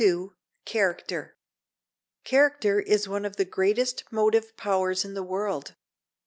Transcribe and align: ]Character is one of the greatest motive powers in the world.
]Character 0.65 1.35
is 2.33 3.07
one 3.07 3.23
of 3.23 3.35
the 3.35 3.45
greatest 3.45 4.03
motive 4.11 4.57
powers 4.57 5.05
in 5.05 5.13
the 5.13 5.21
world. 5.21 5.75